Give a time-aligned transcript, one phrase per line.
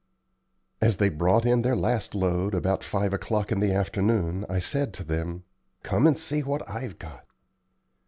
[0.81, 4.95] As they brought in their last load about five o'clock in the afternoon I said
[4.95, 5.43] to them,
[5.83, 7.27] "Come and see what I've got."